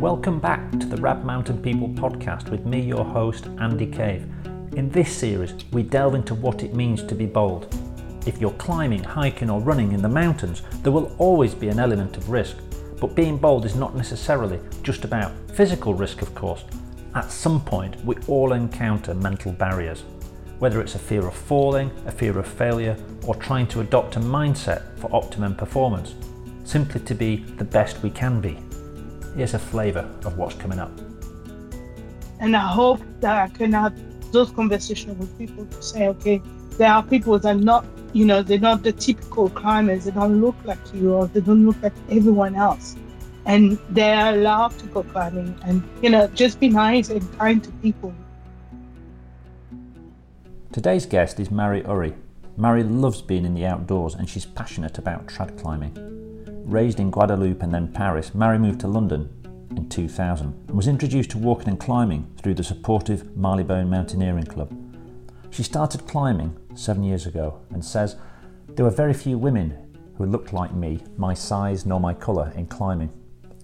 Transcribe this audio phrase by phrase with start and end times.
[0.00, 4.26] Welcome back to the Rab Mountain People podcast with me, your host, Andy Cave.
[4.72, 7.76] In this series, we delve into what it means to be bold.
[8.24, 12.16] If you're climbing, hiking, or running in the mountains, there will always be an element
[12.16, 12.56] of risk.
[12.98, 16.64] But being bold is not necessarily just about physical risk, of course.
[17.14, 20.04] At some point, we all encounter mental barriers.
[20.60, 24.20] Whether it's a fear of falling, a fear of failure, or trying to adopt a
[24.20, 26.14] mindset for optimum performance,
[26.64, 28.56] simply to be the best we can be.
[29.36, 30.90] Here's a flavour of what's coming up.
[32.40, 33.94] And I hope that I can have
[34.32, 36.42] those conversations with people to say, okay,
[36.78, 40.04] there are people that are not, you know, they're not the typical climbers.
[40.04, 42.96] They don't look like you or they don't look like everyone else.
[43.44, 47.70] And they're allowed to go climbing and, you know, just be nice and kind to
[47.82, 48.14] people.
[50.72, 52.14] Today's guest is Marie Uri.
[52.56, 56.19] Marie loves being in the outdoors and she's passionate about trad climbing.
[56.70, 59.28] Raised in Guadeloupe and then Paris, Marie moved to London
[59.76, 64.72] in 2000 and was introduced to walking and climbing through the supportive Marylebone Mountaineering Club.
[65.50, 68.14] She started climbing seven years ago and says
[68.68, 72.66] there were very few women who looked like me, my size nor my colour, in
[72.66, 73.10] climbing,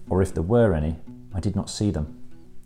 [0.09, 0.97] or if there were any,
[1.33, 2.13] I did not see them.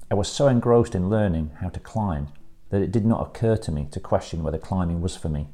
[0.09, 2.29] I was so engrossed in learning how to climb
[2.69, 5.49] that it did not occur to me to question whether climbing was for me.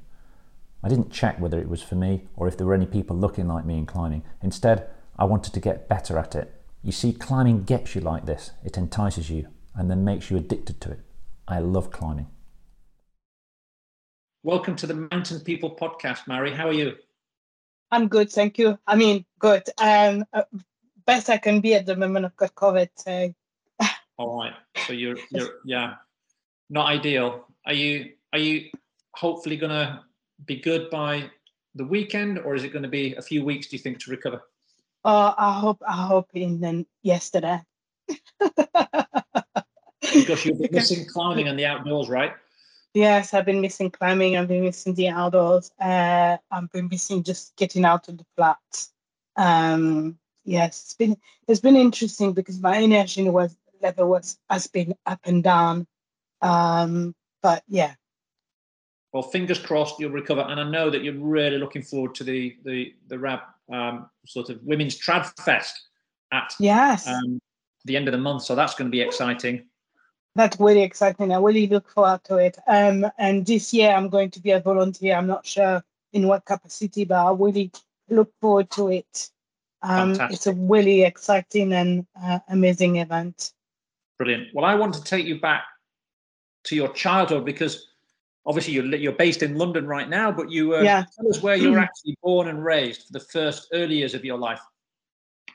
[0.84, 3.48] I didn't check whether it was for me or if there were any people looking
[3.48, 4.24] like me in climbing.
[4.44, 6.54] Instead, I wanted to get better at it.
[6.84, 8.52] You see, climbing gets you like this.
[8.64, 11.00] It entices you and then makes you addicted to it.
[11.48, 12.28] I love climbing.
[14.44, 16.54] Welcome to the Mountain People podcast, Marie.
[16.54, 16.94] How are you?
[17.90, 18.78] I'm good, thank you.
[18.86, 19.64] I mean, good.
[19.80, 20.44] Um, uh,
[21.06, 22.26] best I can be at the moment.
[22.26, 22.90] I've got COVID.
[22.96, 23.34] So.
[24.18, 24.54] All right.
[24.86, 25.96] So you're, you're, yeah,
[26.70, 27.48] not ideal.
[27.66, 28.70] Are you, are you
[29.16, 30.04] hopefully gonna
[30.46, 31.30] be good by
[31.76, 33.68] the weekend, or is it going to be a few weeks?
[33.68, 34.42] Do you think to recover?
[35.04, 37.62] Uh, I hope I hope in then yesterday.
[40.02, 42.34] because you've been missing climbing and the outdoors, right?
[42.94, 44.38] Yes, I've been missing climbing.
[44.38, 45.72] I've been missing the outdoors.
[45.80, 48.92] Uh, I've been missing just getting out of the flats.
[49.36, 51.18] Um, yes, it's been
[51.48, 55.88] it's been interesting because my energy was level was has been up and down.
[56.42, 57.94] Um, but yeah,
[59.14, 60.42] well, fingers crossed you'll recover.
[60.42, 63.40] And I know that you're really looking forward to the the the Rab
[63.72, 65.82] um, sort of women's trad fest
[66.32, 67.40] at yes um,
[67.86, 68.44] the end of the month.
[68.44, 69.66] So that's going to be exciting.
[70.36, 71.34] That's really exciting.
[71.34, 72.58] I really look forward to it.
[72.68, 75.16] Um, and this year I'm going to be a volunteer.
[75.16, 77.72] I'm not sure in what capacity, but I really
[78.10, 79.30] look forward to it.
[79.82, 83.54] Um, it's a really exciting and uh, amazing event.
[84.18, 84.54] Brilliant.
[84.54, 85.64] Well, I want to take you back
[86.66, 87.87] to your childhood because
[88.48, 91.06] obviously you're you're based in London right now, but you uh, yeah.
[91.16, 94.26] tell us where you were actually born and raised for the first early years of
[94.26, 94.62] your life.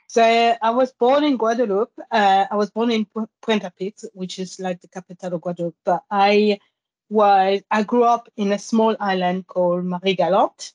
[0.07, 1.99] So I was born in Guadeloupe.
[2.11, 3.07] Uh, I was born in
[3.41, 5.77] Pointe-à-Pitre, which is like the capital of Guadeloupe.
[5.87, 6.59] But I
[7.09, 10.73] was I grew up in a small island called Marie Galante,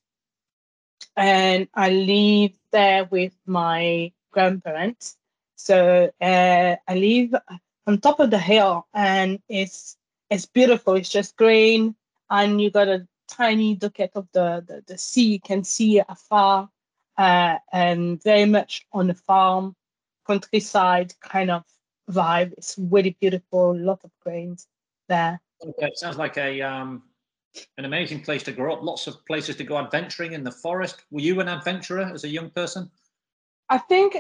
[1.16, 5.18] and I lived there with my grandparents.
[5.56, 7.36] So uh, I live
[7.86, 9.98] on top of the hill, and it's
[10.32, 10.96] it's beautiful.
[10.96, 11.96] It's just green
[12.30, 16.70] and you got a tiny docket of the, the, the sea you can see afar
[17.18, 19.76] uh, and very much on the farm
[20.26, 21.64] countryside kind of
[22.10, 22.54] vibe.
[22.54, 24.68] It's really beautiful a lot of grains
[25.08, 25.42] there.
[25.62, 27.04] Okay, it sounds like a um
[27.78, 28.84] an amazing place to grow up.
[28.84, 31.04] Lots of places to go adventuring in the forest.
[31.10, 32.92] Were you an adventurer as a young person?
[33.70, 34.18] I think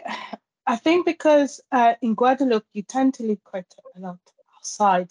[0.67, 4.19] i think because uh, in guadeloupe you tend to live quite a lot
[4.55, 5.09] outside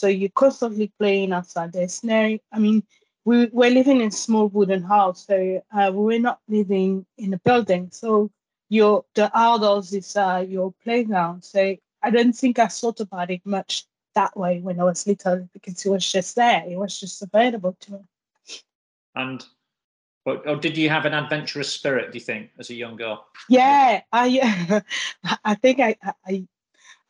[0.00, 1.72] so you're constantly playing outside.
[1.72, 2.82] There's no, I mean,
[3.26, 7.34] we were living in a small wooden house, so uh, we were not living in
[7.34, 7.90] a building.
[7.92, 8.30] So
[8.70, 11.44] your the outdoors is uh, your playground.
[11.44, 13.84] So I don't think I thought about it much
[14.14, 16.64] that way when I was little because it was just there.
[16.66, 17.98] It was just available to me.
[19.14, 19.44] And
[20.24, 22.12] but or did you have an adventurous spirit?
[22.12, 23.26] Do you think as a young girl?
[23.50, 24.82] Yeah, I
[25.44, 25.96] I think I
[26.26, 26.46] I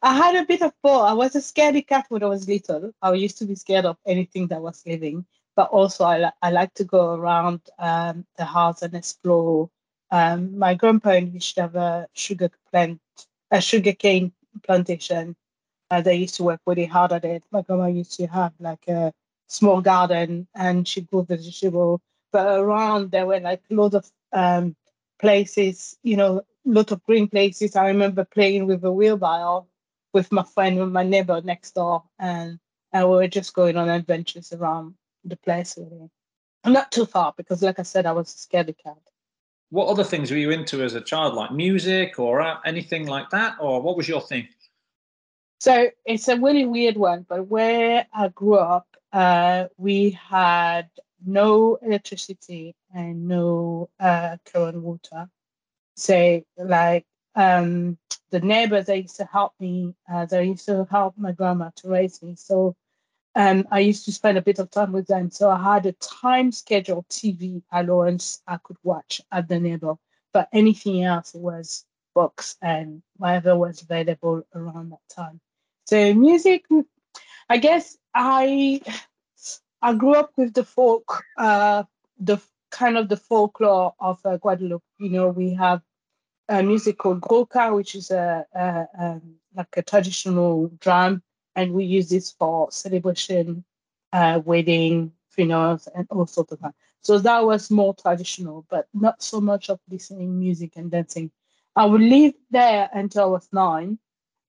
[0.02, 1.02] I had a bit of both.
[1.02, 2.92] I was a scaredy cat when I was little.
[3.02, 5.26] I used to be scared of anything that was living,
[5.56, 9.70] but also I, I like to go around um, the house and explore.
[10.10, 13.00] Um, my grandpa used to have a sugar plant,
[13.50, 14.32] a sugar cane
[14.62, 15.36] plantation.
[15.90, 17.42] Uh, they used to work really hard at it.
[17.50, 19.12] My grandma used to have like a
[19.48, 22.00] small garden and she grew vegetable.
[22.32, 24.76] But around there were like lot of um,
[25.18, 27.76] places, you know, lot of green places.
[27.76, 29.66] I remember playing with a wheelbarrow
[30.12, 32.58] with my friend, with my neighbor next door, and,
[32.92, 35.76] and we were just going on adventures around the place.
[35.78, 36.10] Really,
[36.64, 38.98] not too far because, like I said, I was a scaredy cat.
[39.70, 43.56] What other things were you into as a child, like music or anything like that,
[43.60, 44.48] or what was your thing?
[45.60, 50.88] So it's a really weird one, but where I grew up, uh, we had
[51.24, 55.28] no electricity and no uh, current water.
[55.96, 57.04] So like
[57.34, 57.98] um,
[58.30, 61.88] the neighbors they used to help me, uh, they used to help my grandma to
[61.88, 62.34] raise me.
[62.36, 62.76] So
[63.34, 65.30] um, I used to spend a bit of time with them.
[65.30, 69.94] So I had a time scheduled TV allowance I could watch at the neighbor,
[70.32, 71.84] but anything else was
[72.14, 75.40] books and whatever was available around that time.
[75.86, 76.64] So music,
[77.48, 78.80] I guess I
[79.82, 81.84] I grew up with the folk, uh,
[82.18, 82.38] the
[82.70, 84.84] kind of the folklore of uh, Guadeloupe.
[84.98, 85.82] You know, we have
[86.50, 91.22] a music called gwoka, which is a, a um, like a traditional drum,
[91.54, 93.64] and we use this for celebration,
[94.12, 96.74] uh, wedding, funerals, and all sorts of that.
[97.02, 101.30] So that was more traditional, but not so much of listening music and dancing.
[101.76, 103.98] I would live there until I was nine.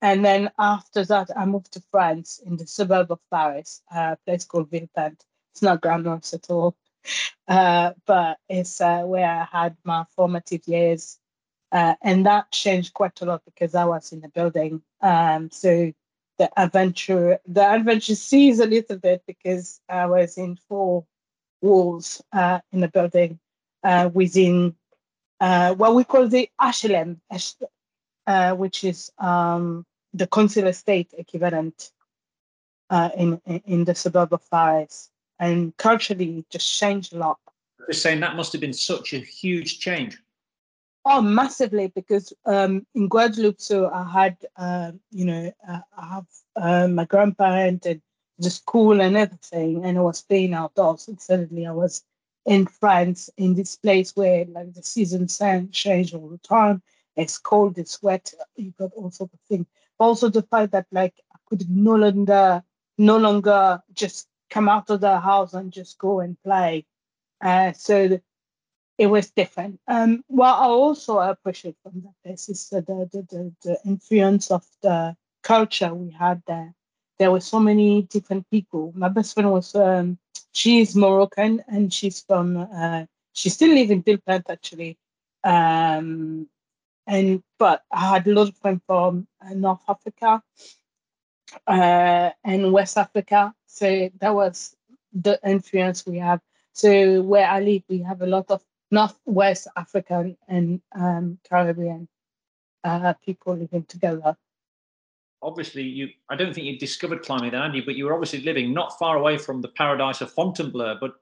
[0.02, 4.44] And then after that, I moved to France in the suburb of Paris, a place
[4.44, 5.22] called Villepinte.
[5.54, 6.76] It's not glamorous at all,
[7.48, 11.20] uh, but it's uh, where I had my formative years.
[11.72, 14.82] Uh, and that changed quite a lot because I was in the building.
[15.02, 15.94] Um, so
[16.38, 21.06] the adventure, the adventure ceased a little bit because I was in four
[21.62, 23.40] walls uh, in the building
[23.84, 24.76] uh, within
[25.40, 27.18] uh, what we call the HLM,
[28.28, 31.92] uh, which is um, the council estate equivalent
[32.90, 35.10] uh, in, in the suburb of Paris.
[35.40, 37.40] And culturally, just changed a lot.
[37.88, 40.18] Just saying that must have been such a huge change.
[41.04, 46.26] Oh, massively, because um, in Guadeloupe, so I had, uh, you know, uh, I have
[46.56, 48.02] uh, my grandparent and
[48.38, 51.08] the school and everything, and I was playing outdoors.
[51.08, 52.04] And suddenly I was
[52.46, 55.40] in France, in this place where like the seasons
[55.72, 56.84] change all the time.
[57.16, 59.66] It's cold, it's wet, you got all sorts of things.
[59.98, 62.64] But also the fact that like I could no longer,
[63.00, 66.86] no longer just come out of the house and just go and play.
[67.42, 68.22] Uh, so the,
[69.02, 69.80] it was different.
[69.88, 74.64] Um, what I also appreciate from that place is the, the, the, the influence of
[74.84, 76.76] the culture we had there.
[77.18, 78.94] There were so many different people.
[78.96, 80.20] My best friend was um,
[80.52, 85.00] she's Moroccan and she's from uh, she still lives in Villepinte actually.
[85.44, 86.48] Um,
[87.08, 90.44] and but I had a lot of friends from uh, North Africa
[91.66, 93.56] uh, and West Africa.
[93.66, 94.76] So that was
[95.12, 96.40] the influence we have.
[96.74, 98.62] So where I live, we have a lot of
[98.92, 102.08] Northwest African and um, Caribbean
[102.84, 104.36] uh, people living together
[105.42, 108.74] obviously you I don't think you discovered climbing then, Andy, but you were obviously living
[108.74, 110.98] not far away from the paradise of Fontainebleau.
[111.00, 111.16] But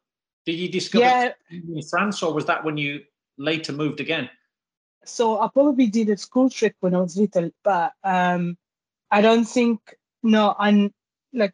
[0.45, 1.31] did you discover yeah.
[1.49, 3.03] in France or was that when you
[3.37, 4.29] later moved again?
[5.05, 8.57] So I probably did a school trip when I was little, but um
[9.11, 9.79] I don't think
[10.21, 10.93] no, I'm
[11.33, 11.53] like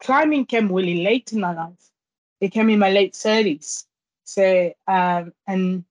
[0.00, 1.90] climbing came really late in my life.
[2.40, 3.84] It came in my late 30s.
[4.24, 5.84] So um and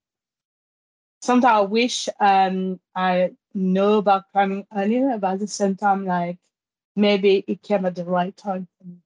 [1.22, 6.38] sometimes I wish um I know about climbing earlier, but at the same time, like
[6.96, 8.98] maybe it came at the right time for me.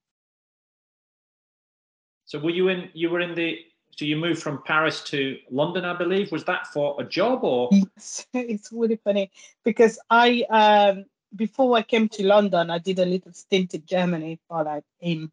[2.25, 2.89] So were you in?
[2.93, 3.59] You were in the.
[3.91, 6.31] So you moved from Paris to London, I believe.
[6.31, 7.69] Was that for a job or?
[7.71, 9.31] Yes, it's really funny
[9.63, 11.05] because I um
[11.35, 15.27] before I came to London, I did a little stint in Germany for like a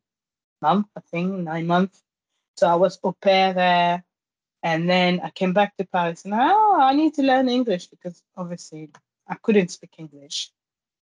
[0.61, 2.03] month, I think nine months.
[2.57, 4.05] So I was au pair there.
[4.65, 8.23] And then I came back to Paris and oh, I need to learn English because
[8.37, 8.91] obviously
[9.27, 10.51] I couldn't speak English.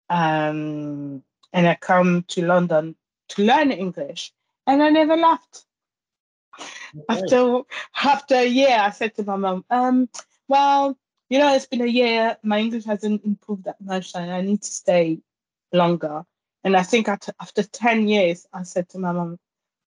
[0.09, 2.97] Um, and I come to London
[3.30, 4.33] to learn English,
[4.66, 5.64] and I never left.
[6.59, 7.04] Okay.
[7.09, 7.62] After
[8.04, 10.09] after a year, I said to my mom, um,
[10.49, 12.37] "Well, you know, it's been a year.
[12.42, 15.21] My English hasn't improved that much, and I need to stay
[15.73, 16.25] longer."
[16.64, 19.38] And I think after, after ten years, I said to my mom,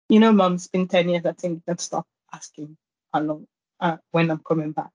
[0.10, 1.25] "You know, mom, it's been ten years.
[1.25, 2.77] I think let's stop asking
[3.13, 3.48] how long
[3.79, 4.91] uh, when I'm coming back.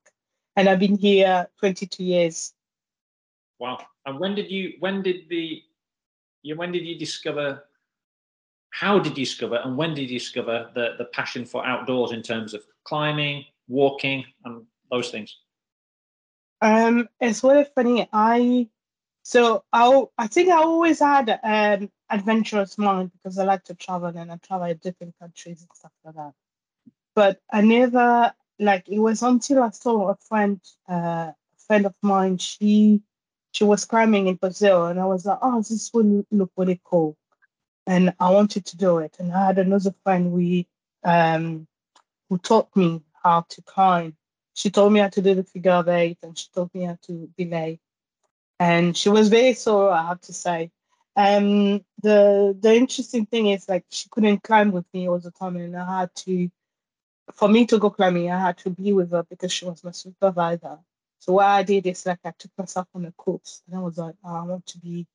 [0.56, 2.52] And I've been here 22 years.
[3.60, 3.78] Wow.
[4.06, 5.62] And when did you, when did the,
[6.42, 7.64] you, when did you discover,
[8.70, 12.22] how did you discover and when did you discover the, the passion for outdoors in
[12.22, 15.36] terms of climbing, walking and those things?
[16.60, 18.08] Um, it's really funny.
[18.12, 18.68] I,
[19.22, 24.08] so I, I think I always had um, adventurous mind because I like to travel
[24.08, 26.32] and I travel in different countries and stuff like that.
[27.14, 31.34] But I never like it was until I saw a friend, uh, a
[31.66, 32.38] friend of mine.
[32.38, 33.02] She
[33.52, 37.16] she was climbing in Brazil, and I was like, oh, this will look really cool,
[37.86, 39.16] and I wanted to do it.
[39.18, 40.68] And I had another friend we
[41.04, 41.66] um,
[42.28, 44.16] who taught me how to climb.
[44.54, 47.30] She told me how to do the figure eight, and she taught me how to
[47.36, 47.80] belay.
[48.60, 50.70] And she was very thorough, I have to say.
[51.18, 55.56] Um, the the interesting thing is like she couldn't climb with me all the time,
[55.56, 56.48] and I had to,
[57.34, 59.90] for me to go climbing, I had to be with her because she was my
[59.90, 60.78] supervisor.
[61.18, 63.98] So what I did is like I took myself on a course, and I was
[63.98, 65.08] like, oh, I want to be,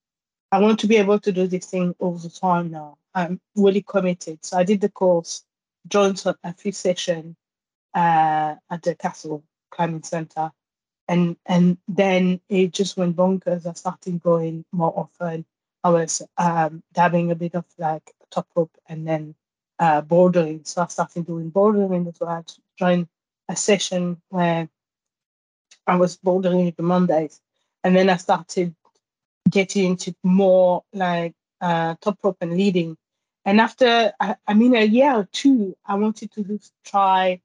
[0.51, 2.97] I want to be able to do this thing all the time now.
[3.15, 4.45] I'm really committed.
[4.45, 5.45] So I did the course,
[5.87, 7.37] joined a few sessions
[7.93, 10.51] uh, at the Castle Climbing Center,
[11.07, 13.65] and and then it just went bonkers.
[13.65, 15.45] I started going more often.
[15.83, 19.35] I was um, dabbing a bit of like top rope and then
[19.79, 20.65] uh, bouldering.
[20.65, 22.29] So I started doing bouldering as well.
[22.29, 22.43] I
[22.77, 23.07] joined
[23.49, 24.69] a session where
[25.85, 27.41] I was bouldering the Mondays,
[27.83, 28.73] and then I started
[29.49, 32.97] getting into more like uh, top rope and leading.
[33.45, 37.41] And after, I, I, mean, a year or two, I wanted to do, try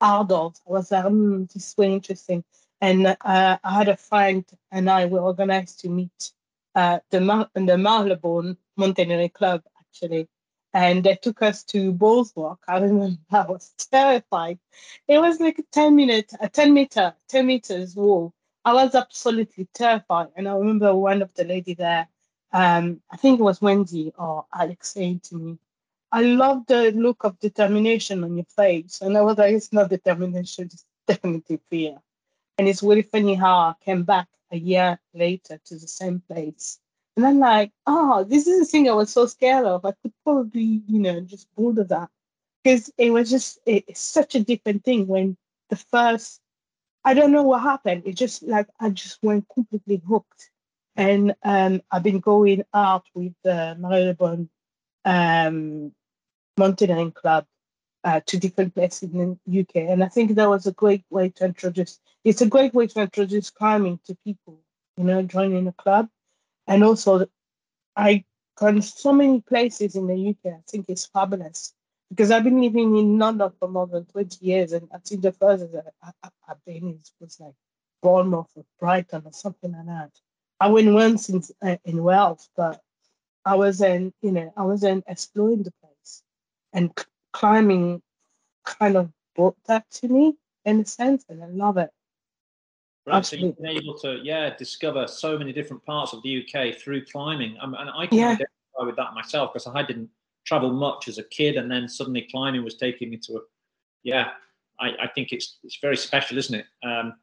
[0.00, 0.60] outdoors.
[0.66, 2.44] I was like, mm, this is very interesting.
[2.80, 3.16] And uh,
[3.62, 6.32] I had a friend and I were organized to meet
[6.74, 10.28] uh, the, the Marylebone Mountaineering Club, actually.
[10.72, 12.64] And they took us to Walk.
[12.66, 14.58] I remember I was terrified.
[15.06, 18.32] It was like a 10 minute, a 10 meter, 10 meters wall.
[18.64, 20.28] I was absolutely terrified.
[20.36, 22.08] And I remember one of the lady there,
[22.52, 25.58] um, I think it was Wendy or Alex saying to me,
[26.10, 29.00] I love the look of determination on your face.
[29.00, 31.96] And I was like, it's not determination, it's definitely fear.
[32.56, 36.78] And it's really funny how I came back a year later to the same place.
[37.16, 39.84] And I'm like, oh, this is the thing I was so scared of.
[39.84, 42.08] I could probably, you know, just boulder that.
[42.62, 45.36] Because it was just, it, such a different thing when
[45.70, 46.40] the first,
[47.04, 48.04] I don't know what happened.
[48.06, 50.50] It just like, I just went completely hooked.
[50.96, 54.48] And um, I've been going out with the Marylebone
[55.04, 55.92] um,
[56.56, 57.46] Mountaineering Club
[58.04, 59.76] uh, to different places in the UK.
[59.90, 63.00] And I think that was a great way to introduce, it's a great way to
[63.00, 64.60] introduce climbing to people,
[64.96, 66.08] you know, joining a club.
[66.66, 67.26] And also,
[67.96, 68.24] I
[68.56, 70.52] gone so many places in the UK.
[70.52, 71.72] I think it's fabulous
[72.10, 74.72] because I've been living in London for more than 20 years.
[74.72, 75.64] And I think the first
[76.02, 76.10] I,
[76.48, 77.54] I've been was like
[78.02, 80.10] Bournemouth or Brighton or something like that.
[80.60, 82.80] I went once in, uh, in Wales, but
[83.44, 86.22] I wasn't, you know, I wasn't exploring the place.
[86.72, 86.94] And
[87.34, 88.00] climbing
[88.64, 91.90] kind of brought that to me in a sense, and I love it.
[93.06, 96.76] Right, so you've been able to, yeah, discover so many different parts of the UK
[96.76, 98.28] through climbing, um, and I can yeah.
[98.28, 100.08] identify with that myself because I didn't
[100.46, 103.40] travel much as a kid, and then suddenly climbing was taking me to a,
[104.04, 104.30] yeah,
[104.80, 106.66] I, I think it's it's very special, isn't it?
[106.82, 107.14] Um,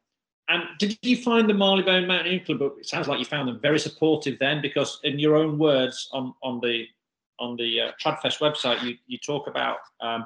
[0.48, 2.60] and did you find the Marylebone Mountaineering Club?
[2.78, 6.34] It sounds like you found them very supportive then, because in your own words on
[6.42, 6.86] on the
[7.42, 10.24] on the uh, Tradfest website, you, you talk about um,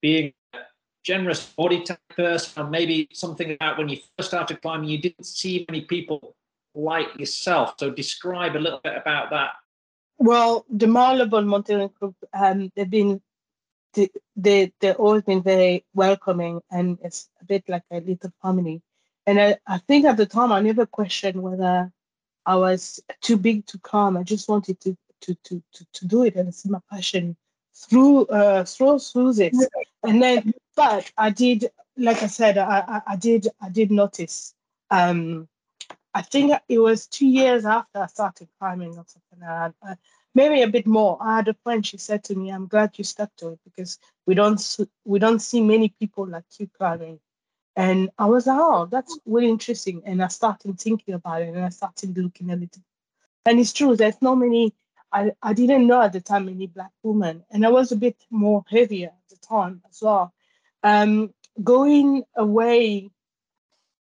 [0.00, 0.58] being a
[1.02, 5.24] generous body type person, and maybe something about when you first started climbing, you didn't
[5.24, 6.36] see many people
[6.74, 7.74] like yourself.
[7.78, 9.52] So describe a little bit about that.
[10.18, 13.20] Well, the Marylebone Mountaineering Group, um, they've been
[13.94, 18.80] they, they they've always been very welcoming, and it's a bit like a little family.
[19.26, 21.90] And I, I think at the time I never questioned whether
[22.46, 24.16] I was too big to come.
[24.16, 27.36] I just wanted to to to to, to do it and see my passion
[27.74, 29.66] through uh through through this.
[30.02, 34.54] And then but i did like i said i i, I did i did notice
[34.90, 35.48] um
[36.14, 39.98] i think it was two years after i started climbing or something like that.
[40.34, 41.16] maybe a bit more.
[41.20, 43.98] I had a friend she said to me i'm glad you stuck to it because
[44.26, 44.60] we don't
[45.04, 47.20] we don't see many people like you climbing.
[47.76, 51.64] And i was like oh that's really interesting and i started thinking about it and
[51.64, 52.82] i started looking a little.
[53.46, 54.74] And it's true there's not many
[55.14, 58.16] I, I didn't know at the time any black woman, and I was a bit
[58.30, 60.34] more heavier at the time as well.
[60.82, 63.10] Um, going away,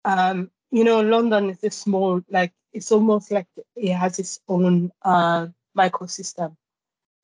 [0.06, 4.92] um, you know, London is a small, like it's almost like it has its own
[5.02, 6.56] uh, microsystem,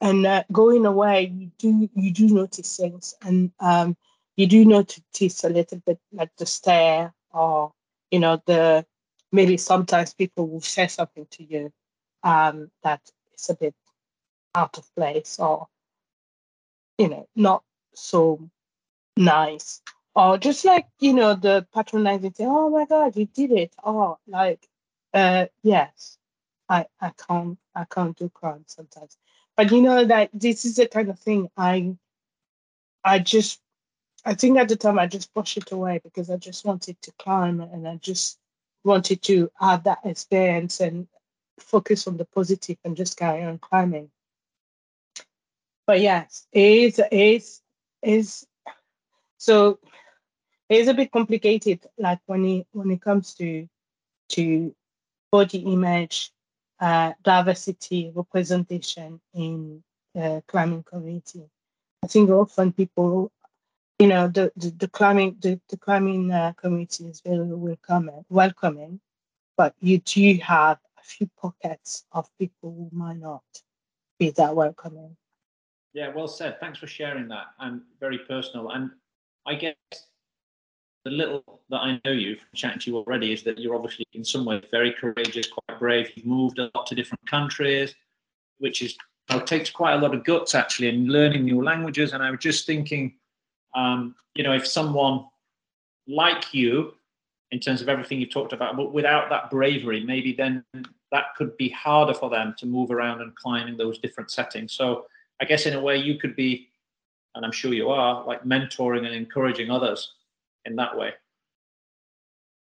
[0.01, 3.95] and uh, going away, you do you do notice things, and um,
[4.35, 7.71] you do notice a little bit like the stare, or
[8.11, 8.85] you know, the
[9.31, 11.71] maybe sometimes people will say something to you
[12.23, 13.01] um, that
[13.37, 13.75] it's a bit
[14.55, 15.67] out of place or
[16.97, 17.63] you know not
[17.93, 18.49] so
[19.15, 19.81] nice.
[20.15, 23.75] Or just like you know the patronizing thing oh my god you did it.
[23.83, 24.67] Oh like
[25.13, 26.17] uh yes.
[26.67, 29.17] I i can't i can't do crime sometimes.
[29.55, 31.95] But you know that this is the kind of thing i
[33.03, 33.61] i just
[34.25, 37.11] i think at the time i just pushed it away because i just wanted to
[37.19, 38.39] climb and i just
[38.83, 41.07] wanted to have that experience and
[41.59, 44.09] focus on the positive and just carry on climbing.
[45.85, 47.61] But yes, it is is
[48.01, 48.47] is
[49.37, 49.79] so
[50.69, 51.85] it's a bit complicated.
[51.97, 53.67] Like when it when it comes to
[54.29, 54.75] to
[55.31, 56.31] body image
[56.79, 59.83] uh, diversity representation in
[60.13, 61.43] the climbing community.
[62.03, 63.31] I think often people,
[63.99, 68.99] you know, the the, the climbing the, the climbing uh, community is very welcoming, welcoming,
[69.55, 73.43] but you do have few pockets of people who might not
[74.19, 75.15] be that welcoming.
[75.93, 76.59] Yeah, well said.
[76.59, 78.69] Thanks for sharing that and very personal.
[78.69, 78.91] And
[79.45, 79.75] I guess
[81.05, 84.05] the little that I know you from chatting to you already is that you're obviously
[84.13, 86.11] in some way very courageous, quite brave.
[86.15, 87.95] You've moved a lot to different countries,
[88.59, 88.97] which is
[89.29, 92.13] it takes quite a lot of guts actually in learning new languages.
[92.13, 93.15] And I was just thinking,
[93.75, 95.25] um, you know, if someone
[96.07, 96.93] like you,
[97.51, 100.63] in terms of everything you've talked about, but without that bravery, maybe then
[101.11, 104.73] that could be harder for them to move around and climb in those different settings.
[104.73, 105.05] So
[105.41, 106.69] I guess in a way you could be,
[107.35, 110.13] and I'm sure you are, like mentoring and encouraging others
[110.65, 111.13] in that way.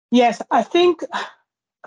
[0.09, 1.03] Yes, I think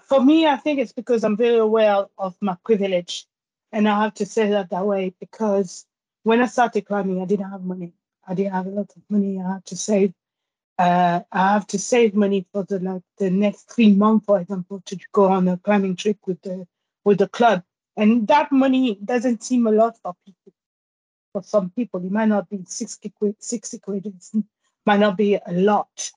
[0.03, 3.27] for me, I think it's because I'm very aware of my privilege.
[3.73, 5.85] And I have to say that that way because
[6.23, 7.93] when I started climbing, I didn't have money.
[8.27, 9.41] I didn't have a lot of money.
[9.41, 10.15] I had to save.
[10.79, 14.83] Uh, I have to save money for the like the next three months, for example,
[14.87, 16.67] to go on a climbing trip with the
[17.05, 17.63] with the club.
[17.97, 20.53] And that money doesn't seem a lot for people
[21.35, 22.05] for some people.
[22.05, 24.45] It might not be 60 quid, 60 quid, it
[24.87, 26.11] might not be a lot,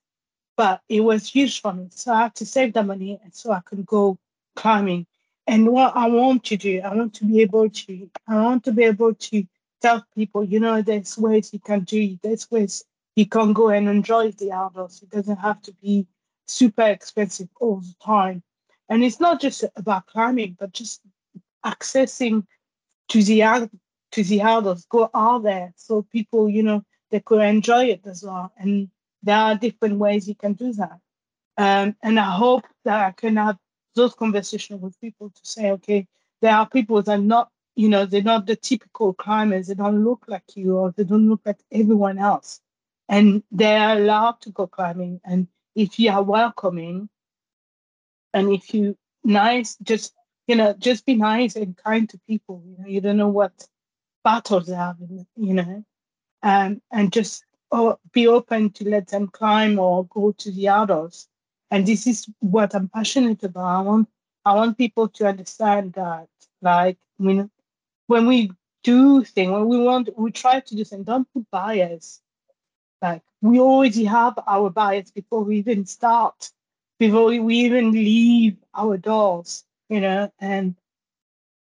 [0.56, 1.88] but it was huge for me.
[1.90, 4.18] So I had to save the money and so I can go
[4.56, 5.08] climbing.
[5.48, 8.72] And what I want to do, I want to be able to, I want to
[8.72, 9.44] be able to
[9.82, 12.84] tell people, you know, there's ways you can do it, there's ways
[13.18, 15.02] you can go and enjoy the outdoors.
[15.02, 16.06] It doesn't have to be
[16.46, 18.44] super expensive all the time.
[18.90, 21.02] And it's not just about climbing, but just
[21.66, 22.46] accessing
[23.10, 23.70] to the
[24.12, 28.24] to how those go out there so people, you know, they could enjoy it as
[28.24, 28.52] well.
[28.56, 28.90] And
[29.24, 31.00] there are different ways you can do that.
[31.58, 33.58] Um, and I hope that I can have
[33.96, 36.08] those conversations with people to say, okay,
[36.42, 39.68] there are people that are not, you know, they're not the typical climbers.
[39.68, 42.62] They don't look like you or they don't look like everyone else.
[43.10, 45.22] And they're allowed to go climbing.
[45.24, 47.10] And if you are welcoming
[48.34, 50.14] and if you nice, just,
[50.48, 52.62] you know, just be nice and kind to people.
[52.66, 53.68] You know, you don't know what
[54.24, 54.98] battles they have,
[55.36, 55.86] you know,
[56.44, 61.28] um, and just oh, be open to let them climb or go to the outdoors.
[61.72, 63.66] And this is what I'm passionate about.
[63.66, 64.10] I want
[64.46, 66.30] I want people to understand that,
[66.62, 67.52] like, when
[68.08, 68.52] when we
[68.84, 71.06] do things, when we want, we try to do things.
[71.06, 72.22] Don't put bias.
[73.02, 76.50] Like we already have our bias before we even start,
[77.00, 80.32] before we even leave our doors, you know.
[80.40, 80.76] And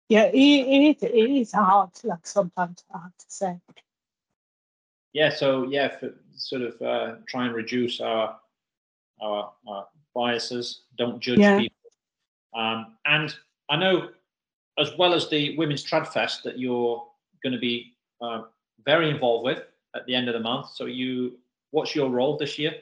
[0.07, 3.59] yeah, it, it, it is hard, like sometimes I have to say.
[5.13, 8.37] Yeah, so yeah, for sort of uh, try and reduce our,
[9.21, 10.83] our, our biases.
[10.97, 11.57] Don't judge yeah.
[11.57, 11.75] people.
[12.53, 13.35] Um, and
[13.69, 14.09] I know,
[14.77, 17.05] as well as the Women's Trad Fest, that you're
[17.43, 18.43] going to be uh,
[18.85, 19.63] very involved with
[19.95, 20.67] at the end of the month.
[20.73, 21.37] So you,
[21.71, 22.75] what's your role this year?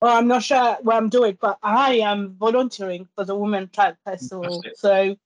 [0.00, 3.96] Well, I'm not sure what I'm doing, but I am volunteering for the Women Trad
[4.04, 4.62] Festival.
[4.74, 5.16] So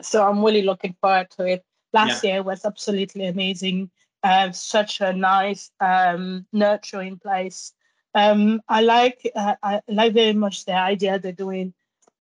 [0.00, 1.64] so I'm really looking forward to it.
[1.92, 2.34] Last yeah.
[2.34, 3.90] year was absolutely amazing.
[4.22, 7.72] Uh, such a nice, um, nurturing place.
[8.14, 11.74] Um, I like uh, I like very much the idea they're doing.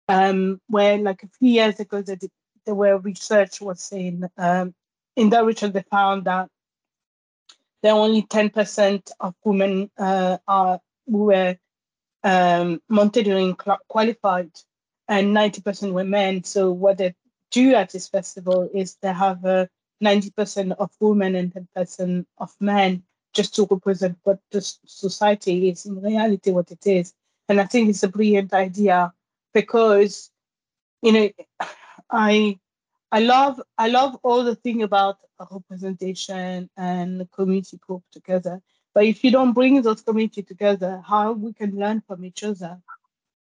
[0.07, 2.31] Um, where like a few years ago, they did,
[2.65, 4.75] there were research was saying um,
[5.15, 6.49] in that research they found that
[7.89, 11.57] are only 10% of women uh, are who were
[12.23, 12.81] um,
[13.87, 14.51] qualified,
[15.07, 16.43] and 90% were men.
[16.43, 17.13] So what they
[17.51, 19.69] do at this festival is they have a
[20.03, 23.03] 90% of women and 10% of men
[23.35, 27.13] just to represent what the society is in reality what it is
[27.49, 29.11] and i think it's a brilliant idea
[29.53, 30.31] because
[31.01, 31.29] you know
[32.09, 32.57] i
[33.17, 35.17] i love i love all the thing about
[35.51, 38.55] representation and the community group together
[38.93, 42.73] but if you don't bring those community together how we can learn from each other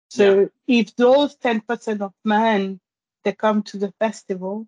[0.09, 0.25] so
[0.67, 0.79] yeah.
[0.81, 2.79] if those 10% of men
[3.23, 4.67] they come to the festival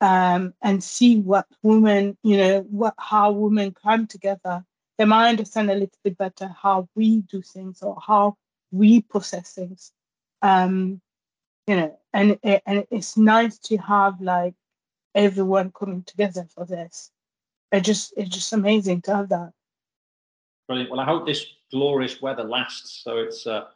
[0.00, 4.64] um, and see what women, you know, what how women come together,
[4.98, 8.36] they might understand a little bit better how we do things or how
[8.70, 9.92] we process things.
[10.42, 11.00] Um,
[11.66, 14.54] you know, and and it's nice to have like
[15.14, 17.10] everyone coming together for this.
[17.70, 19.52] It just it's just amazing to have that.
[20.66, 20.90] Brilliant.
[20.90, 23.02] Well, I hope this glorious weather lasts.
[23.04, 23.66] So it's uh,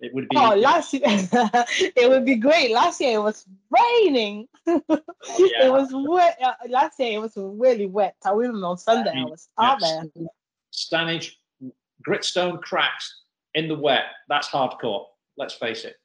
[0.00, 0.36] it would be.
[0.36, 2.72] Oh, last year it would be great.
[2.72, 4.48] Last year it was raining.
[4.66, 4.78] yeah.
[5.38, 6.38] It was wet.
[6.42, 8.16] Uh, last year it was really wet.
[8.24, 10.04] I remember on Sunday I was out there.
[10.72, 11.32] Stanage,
[12.06, 13.20] gritstone cracks
[13.54, 14.04] in the wet.
[14.28, 15.04] That's hardcore.
[15.36, 15.96] Let's face it.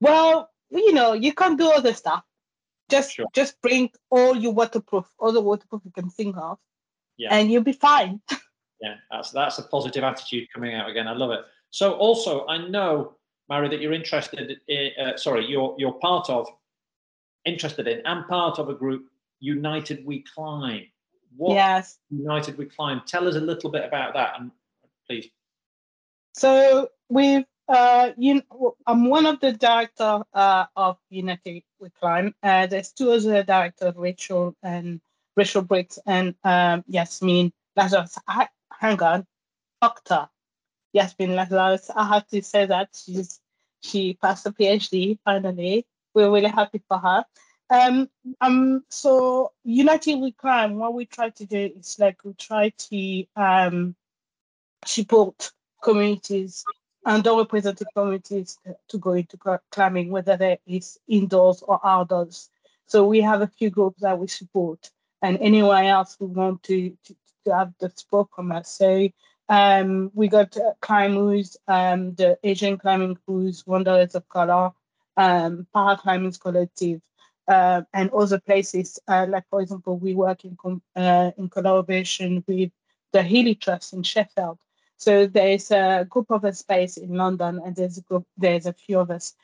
[0.00, 2.22] Well, you know, you can't do other stuff.
[2.90, 3.26] Just Sure.
[3.32, 6.58] just bring all your waterproof, all the waterproof you can think of,
[7.16, 7.34] Yeah.
[7.34, 8.20] and you'll be fine.
[8.80, 11.08] Yeah, that's that's a positive attitude coming out again.
[11.08, 11.40] I love it.
[11.70, 13.16] So also, I know,
[13.48, 14.58] Marie, that you're interested.
[14.68, 16.46] In, uh, sorry, you're you're part of,
[17.46, 19.06] interested in, and part of a group,
[19.40, 20.86] United We Climb.
[21.36, 21.98] What Yes.
[22.10, 23.00] United We Climb?
[23.06, 24.50] Tell us a little bit about that, and
[25.06, 25.30] please.
[26.34, 28.42] So we've uh, you,
[28.86, 32.34] I'm one of the director uh, of United We Climb.
[32.42, 35.00] Uh, there's two other directors, Rachel and
[35.36, 38.18] Rachel Briggs and um, Yasmin Lazarus.
[38.28, 39.26] I, hang on,
[39.80, 40.28] Doctor
[40.92, 41.90] Yasmin Lazarus.
[41.94, 43.40] I have to say that she's
[43.80, 45.86] she passed a PhD finally.
[46.14, 47.24] We're really happy for her.
[47.70, 48.08] Um,
[48.40, 53.24] um, so United We Climb, what we try to do is like we try to
[53.36, 53.96] um,
[54.84, 55.50] support
[55.82, 56.64] communities
[57.06, 59.38] underrepresented communities to go into
[59.70, 62.50] climbing, whether that is indoors or outdoors.
[62.86, 64.90] So we have a few groups that we support,
[65.22, 68.70] and anyone else who want to, to, to have the support from us.
[68.70, 69.08] So
[69.48, 74.72] um, we got climbers, um, the Asian Climbing Crews, Wanderers of Color,
[75.16, 77.00] um, Paraclimbing Collective,
[77.48, 78.98] uh, and other places.
[79.06, 82.70] Uh, like, for example, we work in, com- uh, in collaboration with
[83.12, 84.58] the Heeley Trust in Sheffield.
[84.96, 88.72] So there's a group of us based in London, and there's a group, there's a
[88.72, 89.34] few of us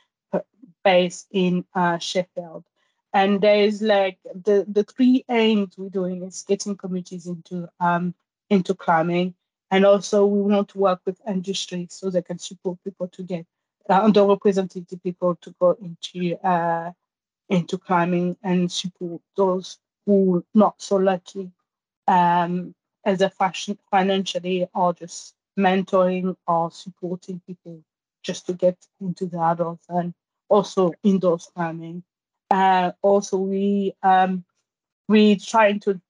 [0.85, 2.65] based in uh, Sheffield.
[3.13, 8.15] And there's like the the three aims we're doing is getting communities into um
[8.49, 9.35] into climbing,
[9.71, 13.47] and also we want to work with industry so they can support people to get
[13.89, 16.93] uh, underrepresented people to go into uh
[17.49, 21.51] into climbing and support those who not so lucky
[22.07, 27.83] um as a fashion financially or just mentoring or supporting people
[28.23, 30.15] just to get into the adults and
[30.49, 32.03] also indoor climbing.
[32.51, 34.45] Uh, also, we um,
[35.09, 36.01] we trying to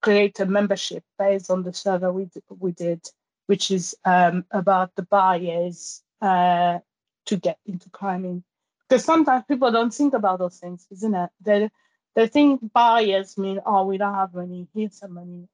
[0.00, 3.00] create a membership based on the survey we we did,
[3.46, 6.78] which is um, about the barriers uh,
[7.26, 8.44] to get into climbing.
[8.88, 11.30] Because sometimes people don't think about those things, isn't it?
[11.40, 11.70] They
[12.14, 15.48] they think barriers mean oh we don't have money, here's some money,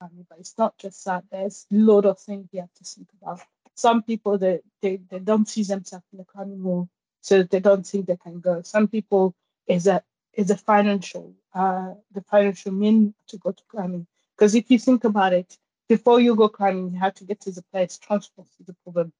[0.00, 1.24] but it's not just that.
[1.30, 3.40] There's a lot of things you have to think about.
[3.74, 6.88] Some people they, they, they don't see themselves in the wall,
[7.20, 8.62] so they don't think they can go.
[8.62, 9.34] Some people
[9.66, 14.06] is a is a financial uh the financial mean to go to climbing.
[14.36, 15.56] Because if you think about it,
[15.88, 17.98] before you go climbing, you have to get to the place.
[17.98, 19.12] Transport is a problem,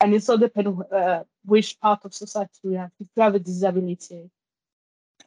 [0.00, 2.90] and it's all depending uh, which part of society you have.
[3.00, 4.30] If you have a disability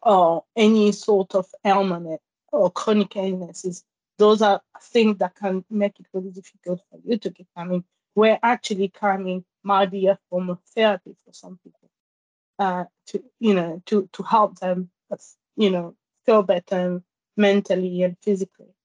[0.04, 3.84] or any sort of ailment or chronic illnesses,
[4.22, 8.38] those are things that can make it really difficult for you to get climbing, where
[8.44, 11.90] actually climbing might be a form of therapy for some people
[12.60, 14.92] uh, to, you know, to, to help them,
[15.56, 17.02] you know, feel better
[17.36, 18.76] mentally and physically.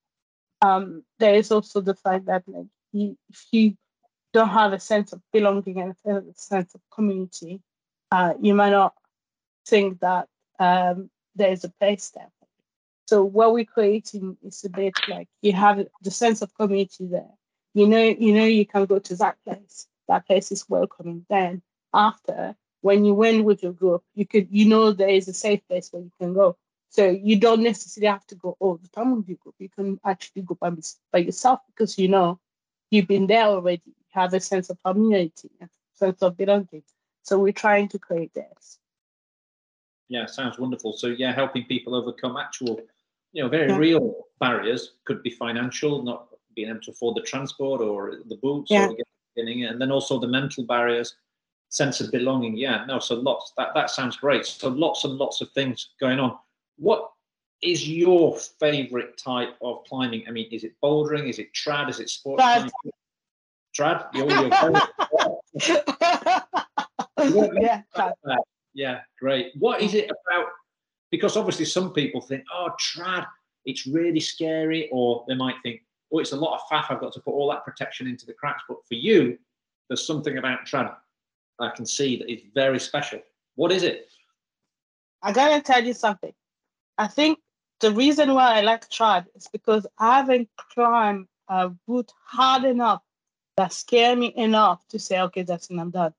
[0.63, 3.77] Um, there is also the fact that like you, if you
[4.33, 7.61] don't have a sense of belonging and a sense of community,
[8.11, 8.95] uh, you might not
[9.67, 12.31] think that um, there is a place there
[13.07, 17.31] so what we're creating is a bit like you have the sense of community there.
[17.73, 19.87] You know, you know you can go to that place.
[20.09, 21.25] That place is welcoming.
[21.29, 21.63] Then
[21.95, 25.61] after, when you went with your group, you could you know there is a safe
[25.69, 26.57] place where you can go.
[26.89, 29.55] So you don't necessarily have to go all the time with your group.
[29.59, 30.73] You can actually go by,
[31.13, 32.41] by yourself because you know
[32.91, 33.83] you've been there already.
[33.87, 36.83] You have a sense of community, a sense of belonging.
[37.23, 38.79] So we're trying to create this.
[40.09, 40.93] Yeah, sounds wonderful.
[40.93, 42.81] So yeah, helping people overcome actual
[43.37, 43.77] you know, very yeah.
[43.77, 48.71] real barriers could be financial, not being able to afford the transport or the boots
[48.71, 48.89] yeah.
[48.89, 48.97] or
[49.37, 51.17] getting it, and then also the mental barriers,
[51.69, 52.57] sense of belonging.
[52.57, 53.53] Yeah, no, so lots.
[53.59, 54.47] That that sounds great.
[54.47, 56.39] So lots and lots of things going on.
[56.79, 57.11] What
[57.63, 60.25] is your favorite type of climbing?
[60.27, 61.29] I mean, is it bouldering?
[61.29, 61.91] Is it trad?
[61.91, 62.71] Is it sport trad.
[63.79, 64.07] Trad.
[64.15, 64.49] You're, you're
[67.61, 68.13] yeah, trad.
[68.73, 69.53] yeah, great.
[69.59, 70.47] What is it about
[71.11, 73.27] because obviously some people think, oh, trad,
[73.65, 76.91] it's really scary, or they might think, oh, it's a lot of faff.
[76.91, 78.63] I've got to put all that protection into the cracks.
[78.69, 79.39] But for you,
[79.89, 80.95] there's something about trad
[81.59, 83.21] I can see that is very special.
[83.55, 84.09] What is it?
[85.23, 86.33] I gotta tell you something.
[86.99, 87.39] I think
[87.81, 93.03] the reason why I like trad is because I haven't climbed a route hard enough
[93.57, 96.13] that scare me enough to say, okay, that's it, I'm done.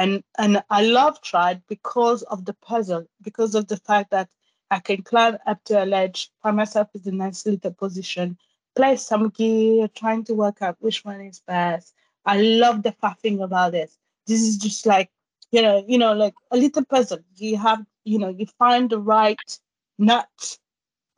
[0.00, 4.30] And and I love trad because of the puzzle, because of the fact that
[4.70, 8.38] I can climb up to a ledge, find myself in a nice little position,
[8.74, 11.94] place some gear, trying to work out which one is best.
[12.24, 13.98] I love the faffing about this.
[14.26, 15.10] This is just like,
[15.52, 17.20] you know, you know, like a little puzzle.
[17.36, 19.58] You have, you know, you find the right
[19.98, 20.58] nut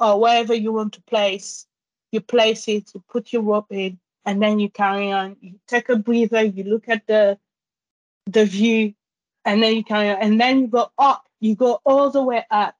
[0.00, 1.66] or wherever you want to place.
[2.12, 5.36] You place it, you put your rope in, and then you carry on.
[5.40, 7.38] You take a breather, you look at the
[8.26, 8.94] the view,
[9.44, 10.16] and then you carry on.
[10.16, 12.76] And then you go up, you go all the way up,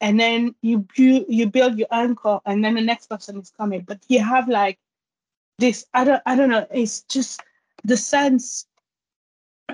[0.00, 3.82] and then you you, you build your anchor, and then the next person is coming.
[3.82, 4.78] But you have like
[5.58, 7.42] this, I don't I don't know, it's just
[7.84, 8.66] the sense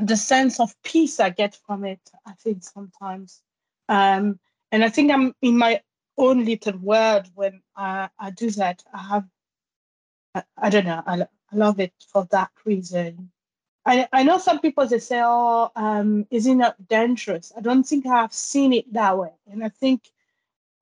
[0.00, 3.42] the sense of peace I get from it, I think sometimes.
[3.88, 4.38] Um,
[4.70, 5.81] and I think I'm in my
[6.16, 8.83] own little world when I, I do that.
[8.92, 9.24] I have,
[10.35, 13.31] I, I don't know, I, I love it for that reason.
[13.88, 17.55] I, I know some people they say, oh, um, is it not dangerous?
[17.57, 19.33] I don't think I've seen it that way.
[19.51, 20.11] And I think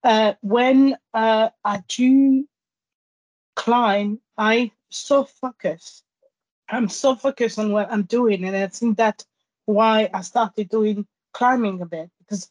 [0.02, 2.48] uh, when uh, I do
[3.54, 6.02] climb, I so focus.
[6.68, 8.44] I'm so focused on what I'm doing.
[8.44, 9.24] And I think that's
[9.66, 12.50] why I started doing climbing a bit because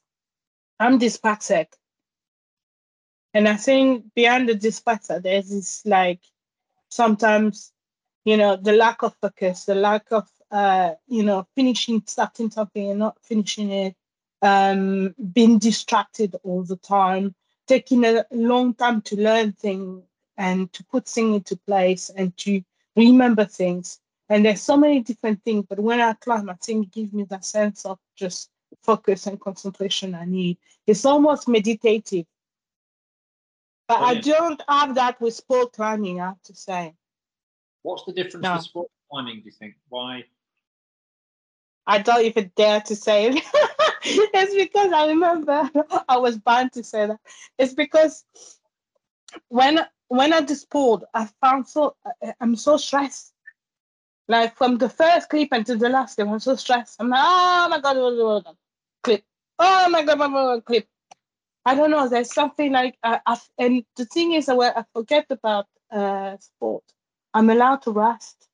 [0.79, 1.67] I'm dyspraxic.
[3.33, 6.21] And I think behind the dyspraxia, there's this like
[6.87, 7.73] sometimes,
[8.23, 12.89] you know, the lack of focus, the lack of, uh, you know, finishing, starting something
[12.91, 13.95] and not finishing it,
[14.41, 17.35] um, being distracted all the time,
[17.67, 20.03] taking a long time to learn things
[20.37, 22.61] and to put things into place and to
[22.95, 23.99] remember things.
[24.29, 27.23] And there's so many different things, but when I climb, I think it gives me
[27.25, 28.49] that sense of just
[28.81, 30.57] focus and concentration I need.
[30.87, 32.25] It's almost meditative
[33.87, 36.95] but I don't have that with sport climbing, I have to say.
[37.83, 38.55] What's the difference no.
[38.55, 39.75] with sport climbing, do you think?
[39.89, 40.23] Why?
[41.87, 43.43] I don't even dare to say it.
[44.03, 45.69] it's because I remember
[46.09, 47.19] I was bound to say that.
[47.57, 48.25] It's because
[49.49, 51.95] when when I do sport, I found so
[52.39, 53.33] I'm so stressed.
[54.27, 56.95] Like from the first clip until the last clip, I'm so stressed.
[56.99, 58.55] I'm like, oh my god, my god,
[59.03, 59.23] clip.
[59.59, 60.87] Oh my god, my god, clip.
[61.65, 62.07] I don't know.
[62.07, 66.83] There's something like, uh, I, and the thing is, that I forget about uh, sport.
[67.33, 68.47] I'm allowed to rest.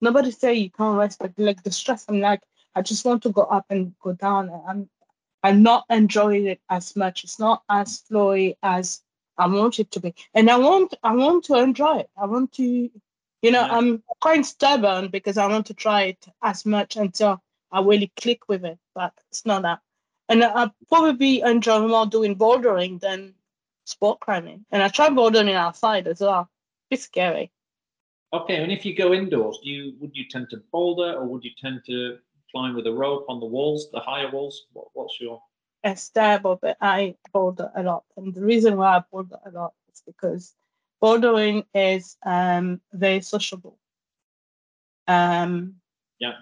[0.00, 2.40] Nobody say you can't rest, but like the stress, I'm like,
[2.74, 4.50] I just want to go up and go down.
[4.68, 4.88] I'm,
[5.42, 7.24] I'm not enjoying it as much.
[7.24, 9.02] It's not as flowy as
[9.36, 12.10] I want it to be, and I want, I want to enjoy it.
[12.16, 13.76] I want to, you know, yeah.
[13.76, 18.48] I'm quite stubborn because I want to try it as much until I really click
[18.48, 18.78] with it.
[18.94, 19.80] But it's not that
[20.28, 23.34] and I probably enjoy more doing bouldering than
[23.84, 24.64] sport climbing.
[24.70, 26.50] And I try bouldering outside as well.
[26.90, 27.50] It's scary.
[28.32, 31.44] Okay, and if you go indoors, do you would you tend to boulder or would
[31.44, 32.18] you tend to
[32.50, 34.66] climb with a rope on the walls, the higher walls?
[34.72, 35.40] What, what's your?
[35.84, 39.72] It's stable, but I boulder a lot, and the reason why I boulder a lot
[39.92, 40.54] is because
[41.02, 43.78] bouldering is um, very sociable.
[45.06, 45.76] Um,
[46.18, 46.32] yeah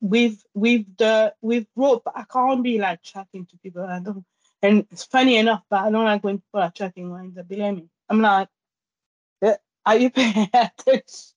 [0.00, 3.84] with with the with rope, I can't be like chatting to people.
[3.84, 4.24] I don't.
[4.62, 7.72] And it's funny enough, but I don't like when people are chatting when they're below
[7.72, 7.88] me.
[8.08, 8.48] I'm like,
[9.86, 11.34] are you paying attention?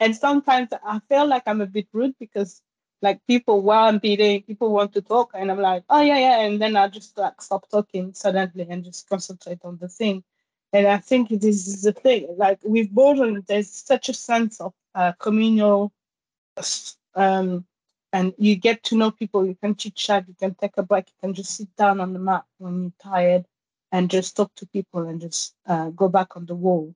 [0.00, 2.62] and sometimes I feel like I'm a bit rude because
[3.02, 6.40] like people while I'm beating, people want to talk, and I'm like, oh yeah, yeah,
[6.40, 10.24] and then I just like stop talking suddenly and just concentrate on the thing.
[10.72, 12.26] And I think this is the thing.
[12.36, 15.92] Like with bouldering, there's such a sense of uh, communal
[17.14, 17.64] um,
[18.12, 19.46] and you get to know people.
[19.46, 20.24] You can chit chat.
[20.28, 21.06] You can take a break.
[21.08, 23.46] You can just sit down on the mat when you're tired
[23.92, 26.94] and just talk to people and just uh, go back on the wall.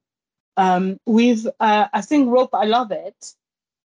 [0.61, 3.35] Um, with uh, I think rope, I love it,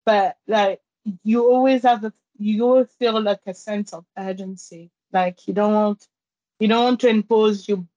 [0.06, 0.82] but like
[1.23, 4.91] you always have a you always feel like a sense of urgency.
[5.13, 6.08] Like you don't want
[6.60, 7.88] you don't want to impose you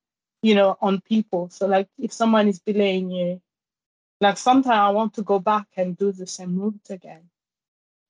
[0.42, 1.48] you know on people.
[1.50, 3.40] So like if someone is belaying you,
[4.20, 7.30] like sometimes I want to go back and do the same route again.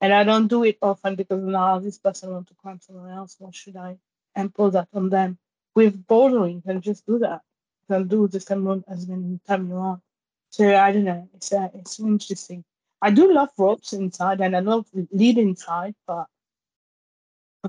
[0.00, 3.36] And I don't do it often because now this person wants to climb somewhere else.
[3.38, 3.98] Why should I
[4.36, 5.38] impose that on them?
[5.76, 7.42] With bouldering, you can just do that.
[7.88, 10.02] You can do the same run as many times you want.
[10.50, 11.28] So I don't know.
[11.34, 12.64] It's uh, it's interesting.
[13.00, 16.26] I do love ropes inside and I love lead inside, but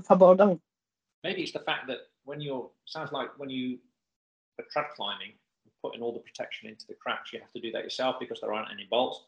[0.04, 0.60] for bouldering.
[1.22, 3.78] Maybe it's the fact that when you're sounds like when you
[4.58, 5.32] are trad climbing,
[5.82, 8.52] putting all the protection into the cracks, you have to do that yourself because there
[8.52, 9.22] aren't any bolts.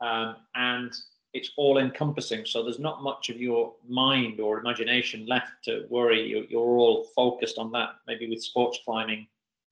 [0.00, 0.92] Um, and
[1.34, 2.46] it's all encompassing.
[2.46, 6.28] So there's not much of your mind or imagination left to worry.
[6.28, 7.90] You're, you're all focused on that.
[8.06, 9.26] Maybe with sports climbing,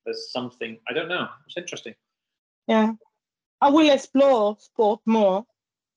[0.04, 1.28] there's something, I don't know.
[1.46, 1.94] It's interesting.
[2.66, 2.92] Yeah.
[3.62, 5.46] I will explore sport more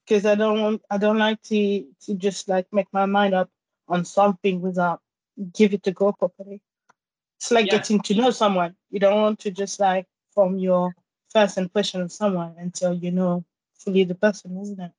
[0.06, 3.50] because I don't want, I don't like to, to just like make my mind up
[3.88, 5.02] on something without
[5.52, 6.62] give it a go properly.
[7.38, 7.78] It's like yeah.
[7.78, 8.76] getting to know someone.
[8.92, 10.94] You don't want to just like form your
[11.34, 13.44] first impression of someone until you know
[13.80, 14.92] fully the person, isn't it?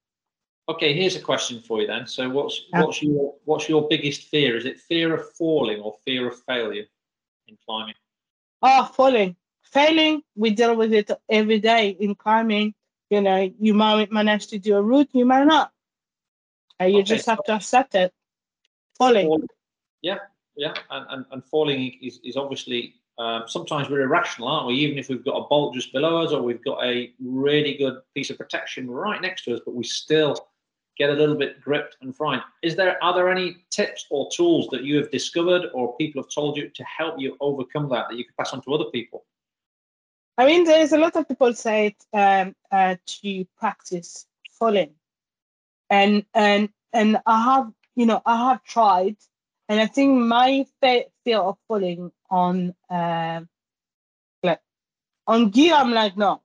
[0.68, 2.08] Okay, here's a question for you then.
[2.08, 4.56] So, what's what's your what's your biggest fear?
[4.56, 6.86] Is it fear of falling or fear of failure
[7.46, 7.94] in climbing?
[8.60, 9.36] Oh, falling,
[9.76, 10.22] failing.
[10.34, 12.74] We deal with it every day in climbing.
[13.10, 15.70] You know, you might manage to do a route, you might not.
[16.80, 18.12] And you okay, just have so to accept it.
[18.98, 19.26] Falling.
[19.26, 19.48] falling.
[20.02, 20.18] Yeah,
[20.56, 24.74] yeah, and, and, and falling is, is obviously um, sometimes we're irrational, aren't we?
[24.74, 27.98] Even if we've got a bolt just below us or we've got a really good
[28.14, 30.36] piece of protection right next to us, but we still
[30.98, 32.42] get a little bit gripped and frightened.
[32.62, 36.30] Is there are there any tips or tools that you have discovered or people have
[36.30, 39.24] told you to help you overcome that that you could pass on to other people?
[40.38, 44.26] I mean, there's a lot of people say um, uh, to practice
[44.58, 44.94] falling,
[45.88, 49.16] and and and I have you know I have tried,
[49.68, 53.40] and I think my fear of falling on uh,
[54.42, 54.60] like
[55.26, 56.42] on gear, I'm like, no,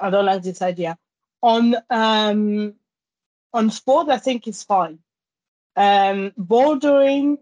[0.00, 0.96] I don't like this idea.
[1.42, 2.74] On um,
[3.52, 5.00] on sport, I think it's fine.
[5.76, 7.36] Um, bouldering,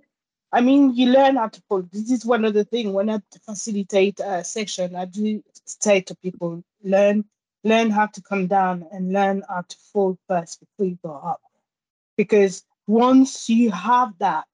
[0.54, 1.82] I mean, you learn how to pull.
[1.92, 6.14] This is one of the things when I facilitate a session, I do say to
[6.14, 7.24] people, learn
[7.64, 11.40] learn how to come down and learn how to fall first before you go up.
[12.16, 14.46] Because once you have that,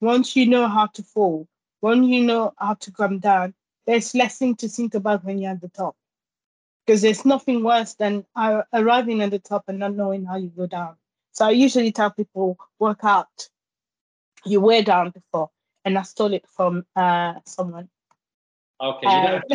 [0.00, 1.48] once you know how to fall,
[1.82, 3.52] once you know how to come down,
[3.86, 5.96] there's less thing to think about when you're at the top.
[6.86, 8.24] Because there's nothing worse than
[8.72, 10.94] arriving at the top and not knowing how you go down.
[11.32, 13.48] So I usually tell people, work out.
[14.44, 15.50] You were down before,
[15.84, 17.88] and I stole it from uh, someone.
[18.80, 19.06] Okay.
[19.06, 19.40] Uh,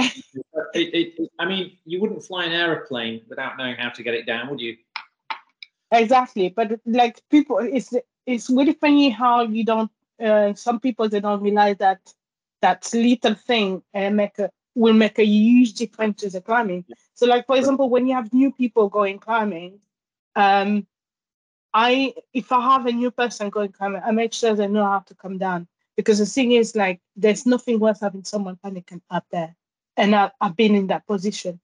[0.74, 4.26] it, it, I mean, you wouldn't fly an aeroplane without knowing how to get it
[4.26, 4.76] down, would you?
[5.91, 7.93] Exactly, but like people, it's
[8.26, 9.91] it's really funny how you don't
[10.24, 12.13] uh, some people they don't realize that
[12.62, 16.86] that little thing uh, make a, will make a huge difference to the climbing.
[17.13, 19.80] So, like for example, when you have new people going climbing,
[20.36, 20.88] um,
[21.73, 24.99] I if I have a new person going climbing, I make sure they know how
[24.99, 29.25] to come down because the thing is like there's nothing worth having someone panicking up
[29.31, 29.55] there,
[29.97, 31.59] and I, I've been in that position.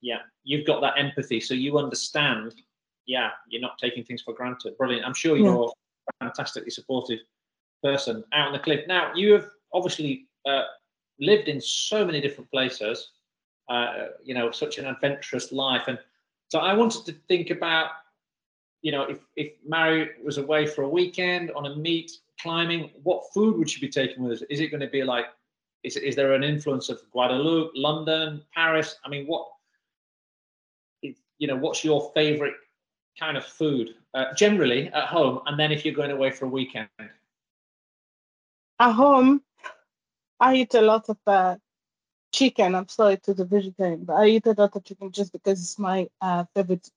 [0.00, 2.54] Yeah, you've got that empathy, so you understand.
[3.06, 4.78] Yeah, you're not taking things for granted.
[4.78, 5.04] Brilliant.
[5.04, 5.72] I'm sure you're
[6.22, 6.28] yeah.
[6.28, 7.18] fantastically supportive
[7.82, 8.86] person out on the cliff.
[8.86, 10.64] Now, you have obviously uh,
[11.18, 13.10] lived in so many different places,
[13.68, 15.84] uh, you know, such an adventurous life.
[15.88, 15.98] And
[16.48, 17.90] so I wanted to think about,
[18.82, 23.24] you know, if, if Marie was away for a weekend on a meet climbing, what
[23.32, 24.42] food would she be taking with us?
[24.48, 25.26] Is it going to be like,
[25.82, 28.96] is, is there an influence of Guadeloupe, London, Paris?
[29.04, 29.48] I mean, what,
[31.02, 32.54] you know, what's your favorite
[33.18, 35.40] kind of food uh, generally at home?
[35.46, 36.88] And then if you're going away for a weekend?
[38.78, 39.42] At home,
[40.38, 41.56] I eat a lot of uh,
[42.32, 42.74] chicken.
[42.74, 45.78] I'm sorry to the vegetarian, but I eat a lot of chicken just because it's
[45.78, 46.88] my uh, favorite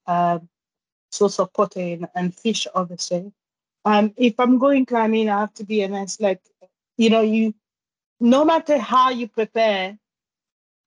[1.14, 3.32] source of protein and fish, obviously.
[3.86, 6.42] Um, if I'm going climbing, I mean I have to be a nice, like,
[6.98, 7.54] you know, you,
[8.20, 9.98] no matter how you prepare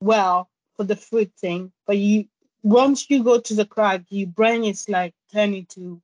[0.01, 2.27] well for the food thing, but you,
[2.63, 6.01] once you go to the crag, your brain is like turning to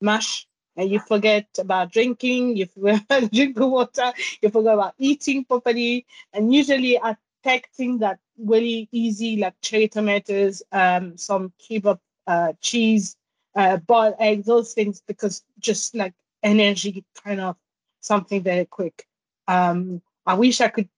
[0.00, 3.02] mush and you forget about drinking, you forget
[3.32, 6.06] drink the water, you forget about eating properly.
[6.32, 12.52] And usually I take things that really easy, like cherry tomatoes, um, some kebab uh,
[12.60, 13.16] cheese,
[13.56, 17.56] uh, boiled eggs, those things, because just like energy, kind of
[18.00, 19.06] something very quick.
[19.48, 20.88] Um, I wish I could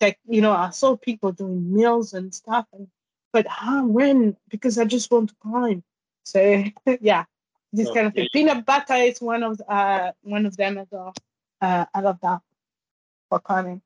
[0.00, 2.88] take, you know, I saw people doing meals and stuff, and,
[3.32, 4.36] but how, when?
[4.48, 5.82] Because I just want to climb.
[6.24, 6.64] So
[7.00, 7.24] yeah,
[7.72, 8.24] this oh, kind of thing.
[8.24, 8.40] Yeah.
[8.40, 11.14] Peanut butter is one of uh one of them as well.
[11.60, 12.40] Uh, I love that
[13.28, 13.82] for climbing.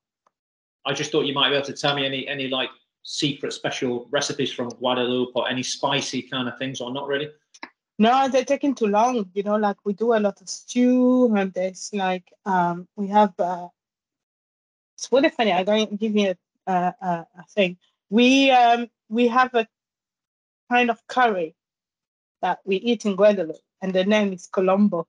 [0.85, 2.71] I just thought you might be able to tell me any any like
[3.03, 7.29] secret special recipes from Guadeloupe or any spicy kind of things, or not really.
[8.03, 9.31] No, they're taking too long.
[9.33, 13.33] You know, like we do a lot of stew, and there's like um we have.
[13.39, 13.69] Uh,
[14.97, 15.53] it's really funny.
[15.53, 16.35] I'm going to give you
[16.67, 17.77] a, a, a thing.
[18.11, 19.69] We um we have a
[20.69, 21.55] kind of curry
[22.41, 25.07] that we eat in Guadeloupe and the name is Colombo.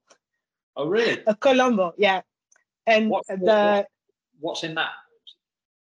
[0.76, 1.22] Oh, really?
[1.26, 2.22] A Colombo, yeah.
[2.86, 3.88] And what's, the what,
[4.40, 4.90] what's in that?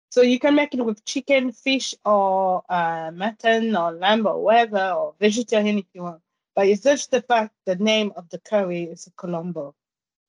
[0.09, 4.91] So you can make it with chicken, fish, or uh, mutton, or lamb, or whatever,
[4.91, 6.21] or vegetarian if you want.
[6.55, 9.75] But it's just the fact the name of the curry is a Colombo.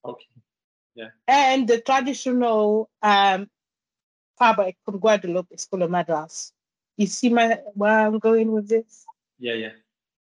[0.03, 0.25] Okay.
[0.95, 1.09] Yeah.
[1.27, 3.49] And the traditional um,
[4.37, 6.51] fabric from Guadeloupe is called madras.
[6.97, 9.05] You see my where I'm going with this?
[9.39, 9.71] Yeah, yeah.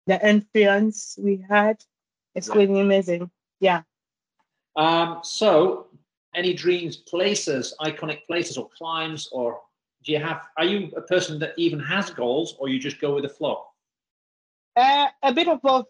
[0.07, 1.77] The influence we had
[2.35, 3.31] it's really amazing.
[3.61, 3.81] Yeah.
[4.75, 5.87] Um, so,
[6.35, 9.61] any dreams, places, iconic places, or climbs, or
[10.03, 10.41] do you have?
[10.57, 13.63] Are you a person that even has goals, or you just go with the flow?
[14.75, 15.85] Uh, a bit of both.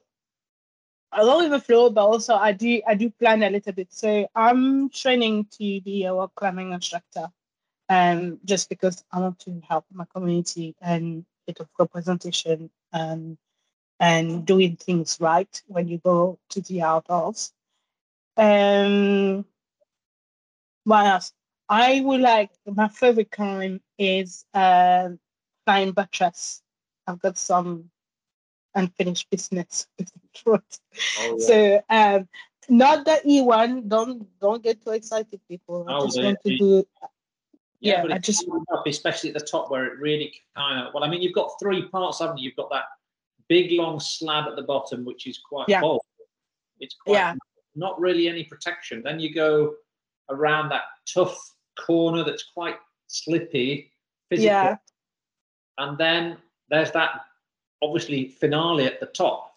[1.12, 3.94] I go with the flow, but also I do I do plan a little bit.
[3.94, 7.28] So I'm training to be a rock climbing instructor,
[7.90, 13.38] um, just because I want to help my community and bit of representation and
[14.00, 17.54] and doing things right when you go to the outdoors.
[18.38, 19.46] Um,
[20.84, 21.34] what else?
[21.70, 25.10] I would like my favorite climb is uh,
[25.66, 26.62] climb buttress.
[27.08, 27.90] I've got some
[28.76, 30.80] unfinished business with truth.
[31.20, 31.48] Oh, yeah.
[31.48, 32.28] So um,
[32.70, 33.88] not the E one.
[33.88, 35.86] Don't don't get too excited, people.
[35.88, 36.88] I oh, just want to do.
[37.80, 40.94] Yeah, yeah I just up, especially at the top where it really kind of.
[40.94, 42.46] Well, I mean, you've got three parts, haven't you?
[42.46, 42.86] You've got that
[43.48, 45.82] big long slab at the bottom, which is quite yeah.
[45.82, 46.02] bold.
[46.80, 47.36] It's quite yeah.
[47.76, 49.02] not really any protection.
[49.04, 49.76] Then you go
[50.30, 51.38] around that tough
[51.80, 53.92] corner that's quite slippy,
[54.30, 54.48] physical.
[54.48, 54.76] Yeah.
[55.78, 56.38] And then
[56.70, 57.22] there's that
[57.82, 59.54] obviously finale at the top.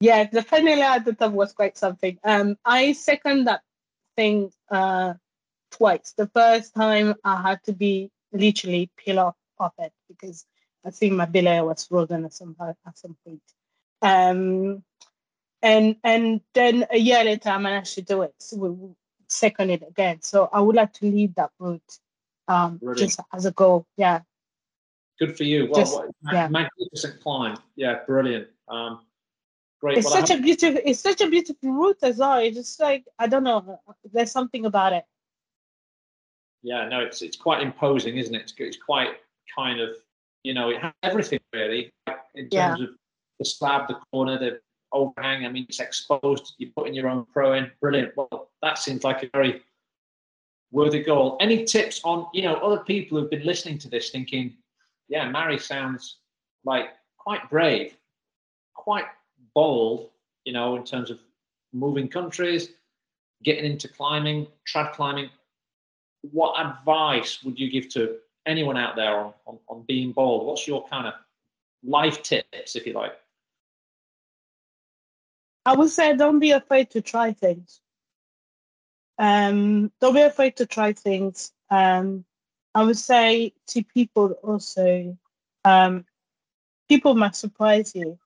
[0.00, 2.18] Yeah, the finale at the top was quite something.
[2.24, 3.62] Um, I second that
[4.16, 5.14] thing uh,
[5.70, 6.14] twice.
[6.16, 10.46] The first time I had to be literally peel off of it because
[10.84, 13.42] I think my belay was frozen at some at some point.
[14.02, 14.82] Um,
[15.62, 18.34] and and then a year later I managed to do it.
[18.38, 18.94] So we
[19.28, 20.22] second it again.
[20.22, 21.98] So I would like to lead that route
[22.48, 23.86] um, just as a goal.
[23.96, 24.20] Yeah.
[25.20, 25.66] Good for you.
[25.70, 26.48] Well, just, what, yeah.
[26.48, 27.58] magnificent climb.
[27.76, 28.48] Yeah, brilliant.
[28.68, 29.00] Um,
[29.80, 29.98] great.
[29.98, 30.80] It's well, such a beautiful.
[30.84, 32.38] It's such a beautiful route as well.
[32.38, 33.80] It's just like I don't know.
[34.12, 35.04] There's something about it.
[36.62, 38.42] Yeah, no, it's it's quite imposing, isn't it?
[38.42, 39.10] It's, it's quite
[39.54, 39.90] kind of
[40.42, 41.92] you know it has everything really
[42.34, 42.84] in terms yeah.
[42.84, 42.90] of
[43.38, 44.60] the slab, the corner, the
[44.92, 45.44] overhang.
[45.44, 46.54] I mean, it's exposed.
[46.56, 47.70] You're putting your own pro in.
[47.82, 48.16] Brilliant.
[48.16, 49.62] Well, that seems like a very
[50.72, 51.36] worthy goal.
[51.40, 54.56] Any tips on you know other people who've been listening to this thinking
[55.10, 56.16] yeah, Marie sounds
[56.64, 56.86] like
[57.18, 57.96] quite brave,
[58.74, 59.04] quite
[59.54, 60.08] bold,
[60.44, 61.18] you know, in terms of
[61.72, 62.70] moving countries,
[63.42, 65.28] getting into climbing, trad climbing.
[66.22, 70.46] What advice would you give to anyone out there on, on, on being bold?
[70.46, 71.14] What's your kind of
[71.82, 73.16] life tips, if you like?
[75.66, 77.80] I would say don't be afraid to try things.
[79.18, 81.52] Um, don't be afraid to try things.
[81.68, 82.24] Um,
[82.74, 85.16] I would say to people also,
[85.64, 86.04] um,
[86.88, 88.18] people might surprise you.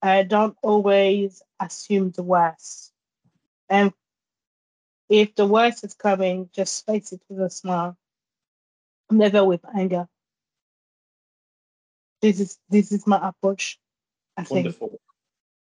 [0.00, 2.92] Uh, don't always assume the worst.
[3.68, 3.92] And
[5.08, 7.96] if the worst is coming, just face it with a smile,
[9.10, 10.08] never with anger.
[12.20, 13.78] This is this is my approach.
[14.36, 14.88] I Wonderful.
[14.88, 15.00] Think.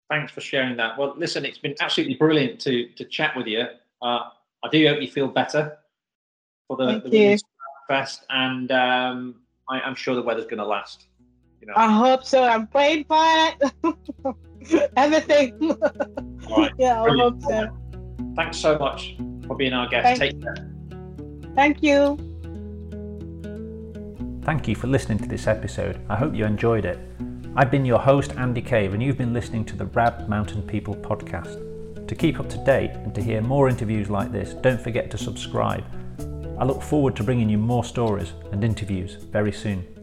[0.10, 0.98] Thanks for sharing that.
[0.98, 3.66] Well, listen, it's been absolutely brilliant to to chat with you.
[4.02, 4.30] Uh,
[4.64, 5.78] I do hope you feel better
[6.68, 7.38] for the, Thank the you.
[7.88, 11.08] Fest, and um, I, am sure the weather's going to last.
[11.62, 11.74] You know.
[11.76, 12.44] I hope so.
[12.44, 14.92] I'm praying for it.
[14.98, 15.78] Everything.
[16.78, 17.76] Yeah, I hope so.
[18.36, 19.16] Thanks so much
[19.48, 20.20] for being our guest.
[20.20, 20.72] Thank Take care.
[21.56, 22.18] Thank you.
[24.44, 26.00] Thank you for listening to this episode.
[26.08, 27.00] I hope you enjoyed it.
[27.56, 30.94] I've been your host, Andy Cave, and you've been listening to the Rab Mountain People
[30.96, 32.08] podcast.
[32.08, 35.18] To keep up to date and to hear more interviews like this, don't forget to
[35.18, 35.84] subscribe
[36.58, 39.95] I look forward to bringing you more stories and interviews very soon.